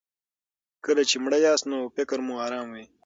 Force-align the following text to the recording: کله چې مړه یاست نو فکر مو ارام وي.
کله 0.85 1.01
چې 1.09 1.15
مړه 1.23 1.37
یاست 1.45 1.65
نو 1.71 1.77
فکر 1.95 2.17
مو 2.27 2.35
ارام 2.45 2.67
وي. 2.73 2.85